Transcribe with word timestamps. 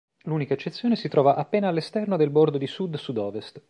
L'unica 0.23 0.55
eccezione 0.55 0.95
si 0.95 1.09
trova 1.09 1.35
appena 1.35 1.67
all'esterno 1.67 2.17
del 2.17 2.31
bordo 2.31 2.57
di 2.57 2.65
sud-sud-ovest. 2.65 3.59